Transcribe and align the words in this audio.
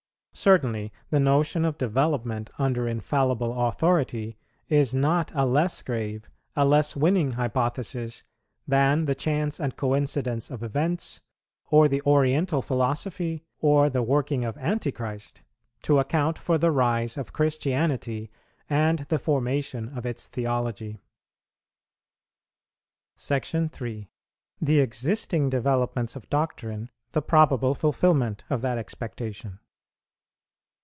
Certainly 0.33 0.91
the 1.11 1.19
notion 1.19 1.65
of 1.65 1.77
development 1.77 2.49
under 2.57 2.87
infallible 2.87 3.67
authority 3.67 4.37
is 4.69 4.95
not 4.95 5.29
a 5.35 5.45
less 5.45 5.81
grave, 5.83 6.31
a 6.55 6.63
less 6.65 6.95
winning 6.95 7.33
hypothesis, 7.33 8.23
than 8.65 9.05
the 9.05 9.13
chance 9.13 9.59
and 9.59 9.75
coincidence 9.75 10.49
of 10.49 10.63
events, 10.63 11.21
or 11.69 11.87
the 11.89 12.01
Oriental 12.03 12.61
Philosophy, 12.61 13.43
or 13.59 13.87
the 13.89 14.01
working 14.01 14.43
of 14.45 14.57
Antichrist, 14.57 15.41
to 15.83 15.99
account 15.99 16.39
for 16.39 16.57
the 16.57 16.71
rise 16.71 17.17
of 17.17 17.33
Christianity 17.33 18.31
and 18.69 18.99
the 19.09 19.19
formation 19.19 19.89
of 19.95 20.05
its 20.07 20.27
theology. 20.27 20.97
SECTION 23.17 23.69
III. 23.79 24.09
THE 24.61 24.79
EXISTING 24.79 25.49
DEVELOPMENTS 25.49 26.15
OF 26.15 26.29
DOCTRINE 26.29 26.89
THE 27.11 27.21
PROBABLE 27.21 27.75
FULFILMENT 27.75 28.45
OF 28.49 28.61
THAT 28.61 28.77
EXPECTATION. 28.77 29.59